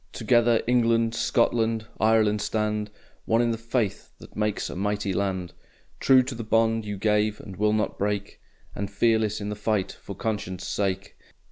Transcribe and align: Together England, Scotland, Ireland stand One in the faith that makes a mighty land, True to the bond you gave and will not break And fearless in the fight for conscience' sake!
Together 0.13 0.63
England, 0.65 1.13
Scotland, 1.13 1.85
Ireland 1.99 2.41
stand 2.41 2.89
One 3.25 3.39
in 3.39 3.51
the 3.51 3.57
faith 3.59 4.09
that 4.17 4.35
makes 4.35 4.67
a 4.67 4.75
mighty 4.75 5.13
land, 5.13 5.53
True 5.99 6.23
to 6.23 6.33
the 6.33 6.43
bond 6.43 6.85
you 6.85 6.97
gave 6.97 7.39
and 7.39 7.55
will 7.55 7.71
not 7.71 7.99
break 7.99 8.41
And 8.73 8.89
fearless 8.89 9.39
in 9.39 9.49
the 9.49 9.55
fight 9.55 9.91
for 9.91 10.15
conscience' 10.15 10.67
sake! 10.67 11.17